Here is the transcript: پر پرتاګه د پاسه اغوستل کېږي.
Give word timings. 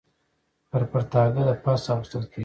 پر 0.69 0.81
پرتاګه 0.91 1.41
د 1.47 1.49
پاسه 1.63 1.87
اغوستل 1.93 2.23
کېږي. 2.31 2.39